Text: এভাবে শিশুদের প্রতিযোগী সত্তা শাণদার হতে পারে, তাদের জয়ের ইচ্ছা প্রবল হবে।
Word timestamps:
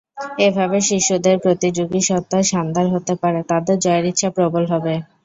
এভাবে 0.39 0.77
শিশুদের 0.87 1.35
প্রতিযোগী 1.39 2.01
সত্তা 2.09 2.39
শাণদার 2.43 2.87
হতে 2.93 3.13
পারে, 3.21 3.39
তাদের 3.51 3.75
জয়ের 3.83 4.05
ইচ্ছা 4.11 4.29
প্রবল 4.35 4.63
হবে। 4.73 4.93